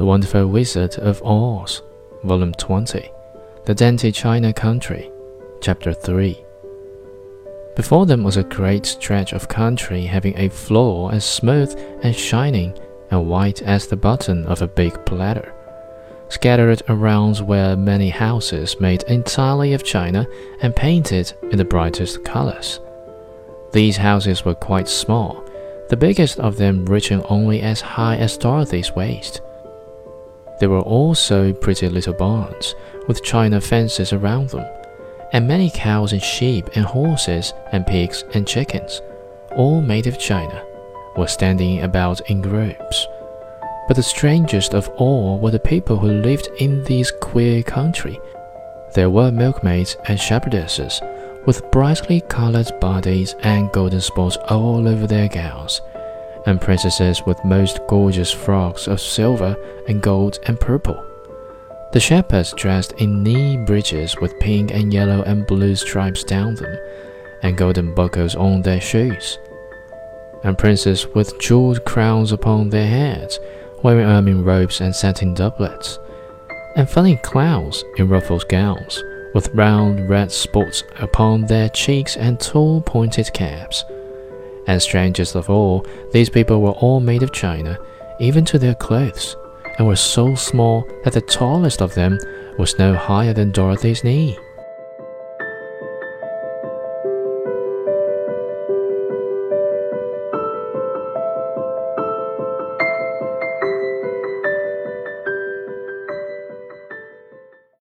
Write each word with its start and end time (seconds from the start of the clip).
The 0.00 0.06
Wonderful 0.06 0.46
Wizard 0.46 0.94
of 1.00 1.22
Oz, 1.22 1.82
Volume 2.24 2.54
20, 2.54 3.12
The 3.66 3.74
Dainty 3.74 4.10
China 4.10 4.50
Country, 4.50 5.12
Chapter 5.60 5.92
3. 5.92 6.42
Before 7.76 8.06
them 8.06 8.24
was 8.24 8.38
a 8.38 8.44
great 8.44 8.86
stretch 8.86 9.34
of 9.34 9.48
country 9.48 10.04
having 10.04 10.38
a 10.38 10.48
floor 10.48 11.12
as 11.12 11.26
smooth 11.26 11.78
and 12.02 12.16
shining 12.16 12.72
and 13.10 13.28
white 13.28 13.60
as 13.60 13.88
the 13.88 13.96
button 13.96 14.46
of 14.46 14.62
a 14.62 14.66
big 14.66 15.04
platter. 15.04 15.52
Scattered 16.30 16.80
around 16.88 17.46
were 17.46 17.76
many 17.76 18.08
houses 18.08 18.80
made 18.80 19.02
entirely 19.02 19.74
of 19.74 19.84
china 19.84 20.26
and 20.62 20.74
painted 20.74 21.30
in 21.50 21.58
the 21.58 21.64
brightest 21.66 22.24
colors. 22.24 22.80
These 23.72 23.98
houses 23.98 24.46
were 24.46 24.54
quite 24.54 24.88
small, 24.88 25.44
the 25.90 25.96
biggest 25.98 26.40
of 26.40 26.56
them 26.56 26.86
reaching 26.86 27.22
only 27.24 27.60
as 27.60 27.82
high 27.82 28.16
as 28.16 28.38
Dorothy's 28.38 28.92
waist. 28.92 29.42
There 30.60 30.68
were 30.68 30.82
also 30.82 31.54
pretty 31.54 31.88
little 31.88 32.12
barns, 32.12 32.74
with 33.08 33.24
china 33.24 33.62
fences 33.62 34.12
around 34.12 34.50
them, 34.50 34.66
and 35.32 35.48
many 35.48 35.70
cows 35.70 36.12
and 36.12 36.22
sheep 36.22 36.68
and 36.74 36.84
horses 36.84 37.54
and 37.72 37.86
pigs 37.86 38.24
and 38.34 38.46
chickens, 38.46 39.00
all 39.56 39.80
made 39.80 40.06
of 40.06 40.18
china, 40.18 40.62
were 41.16 41.26
standing 41.26 41.82
about 41.82 42.20
in 42.30 42.42
groups. 42.42 43.06
But 43.88 43.96
the 43.96 44.02
strangest 44.02 44.74
of 44.74 44.86
all 44.96 45.38
were 45.40 45.50
the 45.50 45.58
people 45.58 45.96
who 45.96 46.08
lived 46.08 46.48
in 46.58 46.84
this 46.84 47.10
queer 47.10 47.62
country. 47.62 48.20
There 48.94 49.08
were 49.08 49.32
milkmaids 49.32 49.96
and 50.08 50.18
shepherdesses, 50.18 51.00
with 51.46 51.70
brightly 51.70 52.20
colored 52.20 52.70
bodices 52.80 53.34
and 53.40 53.72
golden 53.72 54.02
spots 54.02 54.36
all 54.50 54.86
over 54.86 55.06
their 55.06 55.28
gowns 55.28 55.80
and 56.46 56.60
princesses 56.60 57.22
with 57.26 57.44
most 57.44 57.80
gorgeous 57.88 58.32
frocks 58.32 58.86
of 58.86 59.00
silver 59.00 59.56
and 59.88 60.02
gold 60.02 60.38
and 60.46 60.58
purple. 60.58 61.04
The 61.92 62.00
shepherds 62.00 62.54
dressed 62.56 62.92
in 62.98 63.22
knee 63.22 63.56
breeches 63.56 64.16
with 64.20 64.38
pink 64.38 64.72
and 64.72 64.92
yellow 64.92 65.22
and 65.22 65.46
blue 65.46 65.74
stripes 65.74 66.22
down 66.22 66.54
them, 66.54 66.78
and 67.42 67.56
golden 67.56 67.94
buckles 67.94 68.36
on 68.36 68.62
their 68.62 68.80
shoes. 68.80 69.38
And 70.44 70.56
princes 70.56 71.06
with 71.08 71.38
jeweled 71.40 71.84
crowns 71.84 72.32
upon 72.32 72.70
their 72.70 72.86
heads, 72.86 73.40
wearing 73.82 74.06
ermine 74.06 74.44
robes 74.44 74.80
and 74.80 74.94
satin 74.94 75.34
doublets, 75.34 75.98
and 76.76 76.88
funny 76.88 77.16
clowns 77.16 77.82
in 77.98 78.08
ruffled 78.08 78.48
gowns, 78.48 79.02
with 79.34 79.48
round 79.54 80.08
red 80.08 80.30
spots 80.30 80.84
upon 81.00 81.46
their 81.46 81.68
cheeks 81.70 82.16
and 82.16 82.38
tall 82.38 82.80
pointed 82.80 83.32
caps. 83.32 83.84
And 84.66 84.80
strangest 84.80 85.34
of 85.34 85.50
all, 85.50 85.86
these 86.12 86.28
people 86.28 86.60
were 86.60 86.72
all 86.72 87.00
made 87.00 87.22
of 87.22 87.32
china, 87.32 87.78
even 88.18 88.44
to 88.46 88.58
their 88.58 88.74
clothes, 88.74 89.36
and 89.78 89.86
were 89.86 89.96
so 89.96 90.34
small 90.34 90.86
that 91.04 91.14
the 91.14 91.20
tallest 91.20 91.80
of 91.80 91.94
them 91.94 92.18
was 92.58 92.78
no 92.78 92.94
higher 92.94 93.32
than 93.32 93.50
Dorothy's 93.50 94.04
knee. 94.04 94.38